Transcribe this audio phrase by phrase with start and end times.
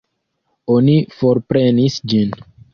[0.77, 2.37] Oni forprenis ĝin.